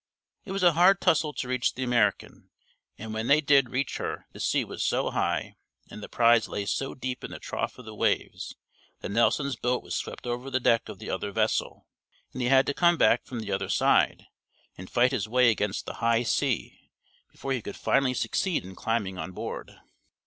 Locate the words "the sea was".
4.31-4.83